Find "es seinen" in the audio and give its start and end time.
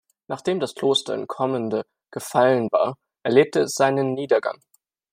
3.59-4.13